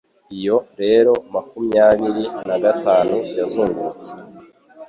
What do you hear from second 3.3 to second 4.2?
yazungurutse